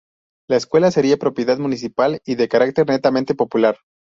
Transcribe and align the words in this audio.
La 0.49 0.57
escuela 0.57 0.89
sería 0.89 1.17
propiedad 1.17 1.59
municipal 1.59 2.23
y 2.25 2.33
de 2.33 2.47
carácter 2.49 2.87
netamente 2.87 3.35
popular. 3.35 3.77